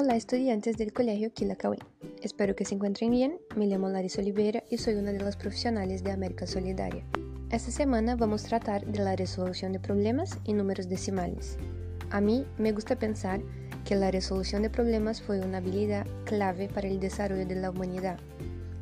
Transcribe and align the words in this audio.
Hola 0.00 0.14
estudiantes 0.14 0.76
del 0.76 0.92
Colegio 0.92 1.32
Quilacaué. 1.32 1.78
Espero 2.22 2.54
que 2.54 2.64
se 2.64 2.76
encuentren 2.76 3.10
bien. 3.10 3.40
Me 3.56 3.66
llamo 3.66 3.88
Larissa 3.88 4.22
Oliveira 4.22 4.62
y 4.70 4.78
soy 4.78 4.94
una 4.94 5.10
de 5.10 5.18
las 5.18 5.36
profesionales 5.36 6.04
de 6.04 6.12
América 6.12 6.46
Solidaria. 6.46 7.02
Esta 7.50 7.72
semana 7.72 8.14
vamos 8.14 8.44
a 8.44 8.48
tratar 8.48 8.86
de 8.86 9.02
la 9.02 9.16
resolución 9.16 9.72
de 9.72 9.80
problemas 9.80 10.38
y 10.44 10.52
números 10.52 10.88
decimales. 10.88 11.58
A 12.10 12.20
mí 12.20 12.46
me 12.58 12.70
gusta 12.70 12.96
pensar 12.96 13.40
que 13.84 13.96
la 13.96 14.12
resolución 14.12 14.62
de 14.62 14.70
problemas 14.70 15.20
fue 15.20 15.40
una 15.40 15.58
habilidad 15.58 16.06
clave 16.26 16.68
para 16.68 16.86
el 16.86 17.00
desarrollo 17.00 17.44
de 17.44 17.56
la 17.56 17.70
humanidad, 17.70 18.20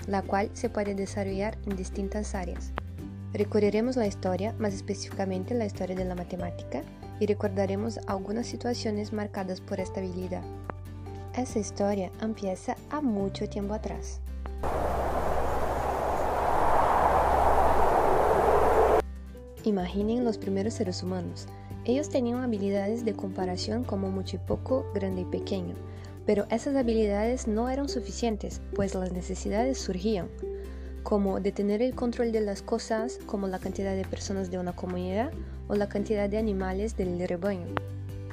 la 0.08 0.20
cual 0.20 0.50
se 0.52 0.68
puede 0.68 0.94
desarrollar 0.94 1.56
en 1.64 1.76
distintas 1.76 2.34
áreas. 2.34 2.74
Recorreremos 3.32 3.96
la 3.96 4.06
historia, 4.06 4.54
más 4.58 4.74
específicamente 4.74 5.54
la 5.54 5.64
historia 5.64 5.96
de 5.96 6.04
la 6.04 6.14
matemática, 6.14 6.82
y 7.20 7.24
recordaremos 7.24 8.00
algunas 8.06 8.46
situaciones 8.46 9.14
marcadas 9.14 9.62
por 9.62 9.80
esta 9.80 10.00
habilidad. 10.00 10.42
Essa 11.36 11.58
história 11.58 12.10
empieza 12.22 12.78
há 12.88 13.02
muito 13.02 13.46
tempo 13.46 13.74
atrás. 13.74 14.22
Imaginen 19.64 20.24
los 20.24 20.38
primeros 20.38 20.72
seres 20.72 21.02
humanos. 21.02 21.46
Ellos 21.84 22.08
tenían 22.08 22.42
habilidades 22.42 23.04
de 23.04 23.12
comparación 23.12 23.84
como 23.84 24.10
mucho 24.10 24.36
y 24.36 24.38
poco, 24.38 24.86
grande 24.94 25.20
y 25.20 25.24
pequeño, 25.26 25.74
pero 26.24 26.46
esas 26.50 26.74
habilidades 26.74 27.46
no 27.46 27.68
eran 27.68 27.90
suficientes, 27.90 28.62
pues 28.74 28.94
las 28.94 29.12
necesidades 29.12 29.76
surgían, 29.76 30.28
como 31.02 31.38
de 31.38 31.52
tener 31.52 31.82
el 31.82 31.94
control 31.94 32.32
de 32.32 32.40
las 32.40 32.62
cosas, 32.62 33.18
como 33.26 33.46
la 33.46 33.58
cantidad 33.58 33.94
de 33.94 34.06
personas 34.06 34.50
de 34.50 34.58
una 34.58 34.74
comunidad 34.74 35.32
o 35.68 35.74
la 35.74 35.90
cantidad 35.90 36.30
de 36.30 36.38
animales 36.38 36.96
del 36.96 37.28
rebaño. 37.28 37.66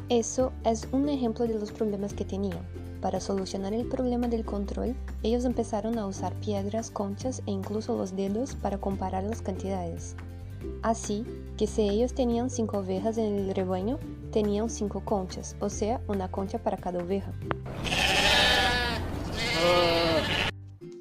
Eso 0.07 0.53
es 0.63 0.87
un 0.93 1.09
ejemplo 1.09 1.45
de 1.45 1.59
los 1.59 1.73
problemas 1.73 2.13
que 2.13 2.23
tenían. 2.23 2.65
Para 3.03 3.19
solucionar 3.19 3.73
el 3.73 3.85
problema 3.85 4.29
del 4.29 4.45
control, 4.45 4.95
ellos 5.23 5.43
empezaron 5.43 5.99
a 5.99 6.07
usar 6.07 6.33
piedras, 6.39 6.89
conchas 6.89 7.43
e 7.45 7.51
incluso 7.51 7.97
los 7.97 8.15
dedos 8.15 8.55
para 8.55 8.77
comparar 8.77 9.25
las 9.25 9.41
cantidades. 9.41 10.15
Así 10.83 11.25
que 11.57 11.67
si 11.67 11.81
ellos 11.81 12.13
tenían 12.13 12.49
cinco 12.49 12.77
ovejas 12.77 13.17
en 13.17 13.25
el 13.25 13.53
rebaño, 13.53 13.99
tenían 14.31 14.69
cinco 14.69 15.03
conchas, 15.03 15.57
o 15.59 15.69
sea, 15.69 15.99
una 16.07 16.31
concha 16.31 16.59
para 16.59 16.77
cada 16.77 17.03
oveja. 17.03 17.33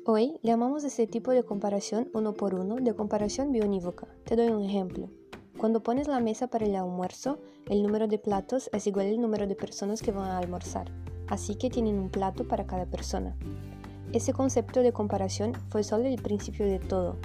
Hoy 0.04 0.40
llamamos 0.42 0.82
a 0.82 0.88
este 0.88 1.06
tipo 1.06 1.30
de 1.30 1.44
comparación 1.44 2.08
uno 2.14 2.34
por 2.34 2.56
uno 2.56 2.74
de 2.80 2.96
comparación 2.96 3.52
bionívoca. 3.52 4.08
Te 4.24 4.34
doy 4.34 4.48
un 4.48 4.64
ejemplo. 4.64 5.08
Cuando 5.56 5.84
pones 5.84 6.08
la 6.08 6.18
mesa 6.18 6.48
para 6.48 6.66
el 6.66 6.74
almuerzo, 6.74 7.38
el 7.70 7.84
número 7.84 8.08
de 8.08 8.18
platos 8.18 8.68
es 8.72 8.88
igual 8.88 9.06
al 9.06 9.20
número 9.20 9.46
de 9.46 9.54
personas 9.54 10.02
que 10.02 10.10
van 10.10 10.28
a 10.28 10.38
almorzar 10.38 10.90
así 11.28 11.54
que 11.54 11.70
tienen 11.70 11.98
un 11.98 12.10
plato 12.10 12.46
para 12.46 12.66
cada 12.66 12.86
persona. 12.86 13.34
Ese 14.12 14.32
concepto 14.32 14.80
de 14.80 14.92
comparación 14.92 15.54
fue 15.68 15.82
solo 15.82 16.04
el 16.04 16.20
principio 16.20 16.66
de 16.66 16.78
todo. 16.78 17.16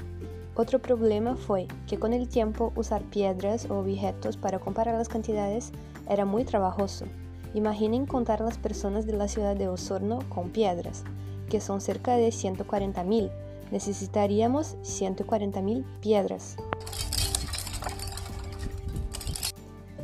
Otro 0.56 0.80
problema 0.80 1.36
fue 1.36 1.68
que 1.86 2.00
con 2.00 2.14
el 2.14 2.28
tiempo 2.30 2.72
usar 2.76 3.04
piedras 3.04 3.70
o 3.70 3.80
objetos 3.80 4.38
para 4.38 4.60
comparar 4.60 4.96
las 4.96 5.10
cantidades 5.10 5.72
era 6.10 6.26
muy 6.26 6.46
trabajoso. 6.46 7.06
Imaginen 7.54 8.06
contar 8.06 8.42
las 8.42 8.58
personas 8.58 9.06
de 9.06 9.14
la 9.14 9.28
ciudad 9.28 9.56
de 9.56 9.68
Osorno 9.68 10.20
con 10.30 10.50
piedras, 10.50 11.04
que 11.50 11.60
son 11.60 11.82
cerca 11.82 12.16
de 12.16 12.30
140.000. 12.30 13.32
Necesitaríamos 13.72 14.78
140.000 14.84 15.84
piedras. 16.02 16.56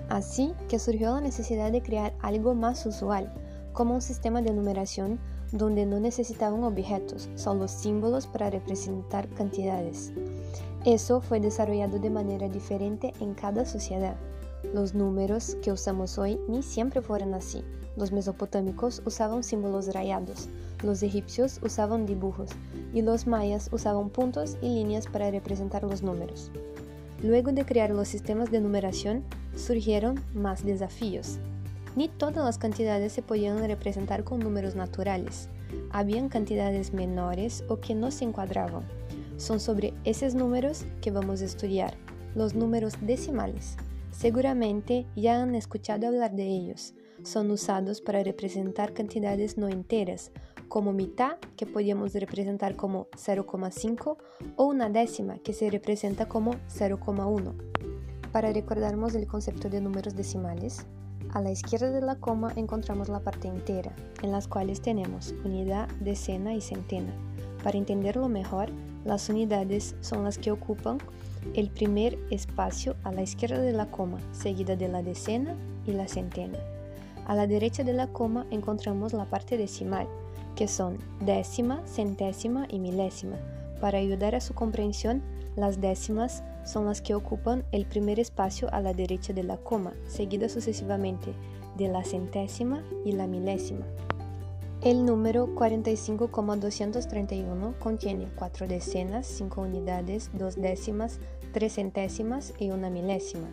Así 0.10 0.54
que 0.70 0.78
surgió 0.78 1.16
la 1.16 1.22
necesidad 1.22 1.72
de 1.72 1.82
crear 1.82 2.14
algo 2.22 2.54
más 2.54 2.86
usual, 2.86 3.34
como 3.74 3.96
un 3.96 4.02
sistema 4.02 4.42
de 4.42 4.54
numeración 4.54 5.20
donde 5.52 5.86
no 5.86 6.00
necesitaban 6.00 6.64
objetos, 6.64 7.30
solo 7.36 7.68
símbolos 7.68 8.28
para 8.28 8.50
representar 8.50 9.28
cantidades. 9.30 10.14
Eso 10.86 11.22
fue 11.22 11.40
desarrollado 11.40 12.00
de 12.00 12.10
manera 12.10 12.50
diferente 12.50 13.14
en 13.20 13.34
cada 13.34 13.66
sociedad. 13.66 14.16
Los 14.74 14.94
números 14.94 15.58
que 15.62 15.72
usamos 15.72 16.18
hoy 16.18 16.40
ni 16.48 16.64
siempre 16.64 17.02
fueron 17.02 17.34
así. 17.34 17.64
Los 17.96 18.12
mesopotámicos 18.12 19.04
usaban 19.06 19.44
símbolos 19.44 19.94
rayados, 19.94 20.50
los 20.82 21.04
egipcios 21.04 21.60
usaban 21.62 22.08
dibujos 22.08 22.50
y 22.94 23.04
los 23.04 23.28
mayas 23.28 23.70
usaban 23.72 24.10
puntos 24.10 24.58
y 24.62 24.70
líneas 24.70 25.06
para 25.06 25.30
representar 25.30 25.84
los 25.84 26.02
números. 26.02 26.52
Luego 27.22 27.52
de 27.52 27.66
crear 27.66 27.92
los 27.92 28.08
sistemas 28.08 28.52
de 28.52 28.60
numeración, 28.60 29.24
surgieron 29.56 30.20
más 30.34 30.66
desafíos. 30.66 31.40
Ni 31.96 32.08
todas 32.08 32.44
las 32.44 32.58
cantidades 32.58 33.14
se 33.14 33.22
podían 33.22 33.60
representar 33.68 34.24
con 34.24 34.40
números 34.40 34.76
naturales. 34.76 35.48
Habían 35.92 36.28
cantidades 36.28 36.92
menores 36.92 37.64
o 37.68 37.80
que 37.80 37.94
no 37.94 38.10
se 38.10 38.26
encuadraban. 38.26 38.84
Son 39.38 39.60
sobre 39.60 39.94
esos 40.04 40.34
números 40.34 40.86
que 41.02 41.12
vamos 41.12 41.42
a 41.42 41.46
estudiar, 41.46 41.96
los 42.34 42.56
números 42.56 42.94
decimales. 43.02 43.78
Seguramente 44.12 45.06
ya 45.16 45.42
han 45.42 45.54
escuchado 45.54 46.08
hablar 46.08 46.36
de 46.36 46.48
ellos. 46.48 46.96
Son 47.22 47.52
usados 47.52 48.02
para 48.02 48.24
representar 48.24 48.94
cantidades 48.94 49.58
no 49.58 49.68
enteras, 49.68 50.32
como 50.68 50.94
mitad, 50.94 51.38
que 51.56 51.68
podíamos 51.68 52.14
representar 52.14 52.76
como 52.76 53.08
0,5, 53.12 54.18
o 54.56 54.66
una 54.66 54.90
décima, 54.90 55.38
que 55.38 55.54
se 55.54 55.70
representa 55.70 56.28
como 56.28 56.56
0,1. 56.70 57.54
Para 58.32 58.52
recordarnos 58.52 59.14
el 59.14 59.28
concepto 59.28 59.70
de 59.70 59.82
números 59.82 60.16
decimales, 60.16 60.88
a 61.32 61.42
la 61.42 61.52
izquierda 61.52 61.92
de 61.92 62.02
la 62.02 62.16
coma 62.16 62.54
encontramos 62.56 63.10
la 63.10 63.20
parte 63.20 63.48
entera, 63.48 63.94
en 64.22 64.32
las 64.32 64.48
cuales 64.48 64.82
tenemos 64.82 65.34
unidad, 65.44 65.88
decena 66.00 66.54
y 66.54 66.62
centena. 66.62 67.14
Para 67.64 67.78
entenderlo 67.78 68.30
mejor, 68.30 68.70
las 69.06 69.30
unidades 69.30 69.96
son 70.02 70.24
las 70.24 70.38
que 70.38 70.52
ocupan 70.52 70.98
el 71.56 71.70
primer 71.70 72.18
espacio 72.30 72.96
a 73.04 73.12
la 73.12 73.22
izquierda 73.22 73.60
de 73.60 73.74
la 73.74 73.88
coma, 73.88 74.20
seguida 74.32 74.76
de 74.76 74.88
la 74.88 75.04
decena 75.04 75.56
y 75.86 75.92
la 75.92 76.08
centena. 76.08 76.58
A 77.26 77.36
la 77.36 77.48
derecha 77.48 77.84
de 77.84 77.94
la 77.94 78.08
coma 78.08 78.46
encontramos 78.52 79.14
la 79.14 79.26
parte 79.26 79.58
decimal, 79.58 80.08
que 80.56 80.68
son 80.68 80.98
décima, 81.22 81.82
centésima 81.86 82.68
y 82.70 82.80
milésima. 82.80 83.38
Para 83.82 83.98
ayudar 83.98 84.36
a 84.36 84.42
su 84.42 84.54
comprensión, 84.54 85.22
las 85.56 85.82
décimas 85.82 86.44
son 86.66 86.86
las 86.86 87.02
que 87.02 87.16
ocupan 87.16 87.64
el 87.72 87.86
primer 87.86 88.20
espacio 88.20 88.68
a 88.74 88.82
la 88.82 88.94
derecha 88.94 89.32
de 89.34 89.44
la 89.44 89.56
coma, 89.58 89.94
seguida 90.08 90.50
sucesivamente 90.50 91.34
de 91.78 91.88
la 91.88 92.04
centésima 92.04 92.84
y 93.06 93.14
la 93.14 93.28
milésima. 93.28 93.86
El 94.82 95.06
número 95.06 95.56
45,231 95.56 97.76
contiene 97.80 98.28
4 98.36 98.68
decenas, 98.68 99.26
5 99.28 99.62
unidades, 99.62 100.30
2 100.34 100.56
décimas, 100.58 101.20
3 101.54 101.74
centésimas 101.74 102.54
y 102.60 102.72
una 102.72 102.90
milésima. 102.90 103.48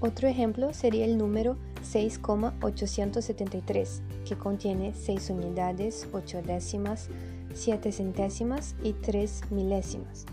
Otro 0.00 0.28
ejemplo 0.28 0.72
sería 0.72 1.04
el 1.04 1.18
número 1.18 1.56
6,873, 1.82 4.02
que 4.24 4.36
contiene 4.36 4.94
6 4.94 5.30
unidades, 5.30 6.06
8 6.12 6.42
décimas, 6.46 7.08
7 7.52 7.90
centésimas 7.90 8.76
y 8.82 8.92
3 8.92 9.50
milésimas. 9.50 10.26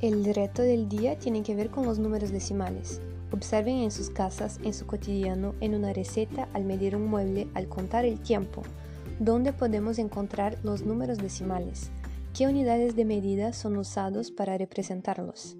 El 0.00 0.24
reto 0.34 0.62
del 0.62 0.88
día 0.88 1.18
tiene 1.18 1.42
que 1.42 1.54
ver 1.54 1.68
con 1.68 1.84
los 1.84 1.98
números 1.98 2.30
decimales. 2.30 3.02
Observen 3.32 3.76
en 3.76 3.90
sus 3.90 4.08
casas, 4.08 4.58
en 4.64 4.72
su 4.72 4.86
cotidiano, 4.86 5.54
en 5.60 5.74
una 5.74 5.92
receta, 5.92 6.48
al 6.54 6.64
medir 6.64 6.96
un 6.96 7.06
mueble, 7.06 7.48
al 7.52 7.68
contar 7.68 8.06
el 8.06 8.18
tiempo, 8.18 8.62
dónde 9.18 9.52
podemos 9.52 9.98
encontrar 9.98 10.58
los 10.62 10.86
números 10.86 11.18
decimales, 11.18 11.90
qué 12.32 12.46
unidades 12.46 12.96
de 12.96 13.04
medida 13.04 13.52
son 13.52 13.76
usados 13.76 14.30
para 14.30 14.56
representarlos. 14.56 15.58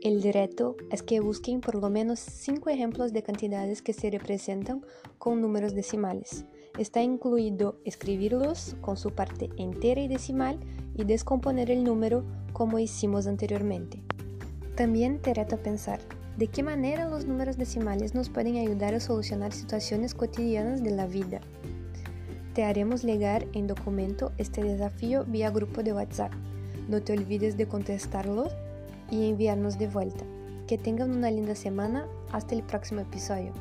El 0.00 0.22
reto 0.22 0.76
es 0.92 1.02
que 1.02 1.18
busquen 1.18 1.60
por 1.60 1.74
lo 1.74 1.90
menos 1.90 2.20
5 2.20 2.70
ejemplos 2.70 3.12
de 3.12 3.24
cantidades 3.24 3.82
que 3.82 3.92
se 3.92 4.10
representan 4.10 4.84
con 5.18 5.40
números 5.40 5.74
decimales. 5.74 6.44
Está 6.78 7.02
incluido 7.02 7.80
escribirlos 7.84 8.76
con 8.80 8.96
su 8.96 9.10
parte 9.10 9.50
entera 9.56 10.00
y 10.00 10.06
decimal 10.06 10.60
y 10.96 11.04
descomponer 11.04 11.70
el 11.70 11.84
número 11.84 12.24
como 12.52 12.78
hicimos 12.78 13.26
anteriormente. 13.26 14.02
También 14.74 15.20
te 15.20 15.34
reto 15.34 15.56
a 15.56 15.58
pensar 15.58 16.00
de 16.36 16.48
qué 16.48 16.62
manera 16.62 17.08
los 17.08 17.26
números 17.26 17.56
decimales 17.56 18.14
nos 18.14 18.28
pueden 18.28 18.56
ayudar 18.56 18.94
a 18.94 19.00
solucionar 19.00 19.52
situaciones 19.52 20.14
cotidianas 20.14 20.82
de 20.82 20.90
la 20.90 21.06
vida. 21.06 21.40
Te 22.52 22.64
haremos 22.64 23.02
llegar 23.04 23.46
en 23.52 23.66
documento 23.66 24.32
este 24.38 24.62
desafío 24.62 25.24
vía 25.24 25.50
grupo 25.50 25.82
de 25.82 25.92
WhatsApp. 25.92 26.32
No 26.88 27.02
te 27.02 27.12
olvides 27.12 27.56
de 27.56 27.66
contestarlo 27.66 28.48
y 29.10 29.28
enviarnos 29.28 29.78
de 29.78 29.88
vuelta. 29.88 30.24
Que 30.66 30.78
tengan 30.78 31.10
una 31.10 31.30
linda 31.30 31.54
semana. 31.54 32.06
Hasta 32.32 32.54
el 32.54 32.62
próximo 32.62 33.00
episodio. 33.00 33.52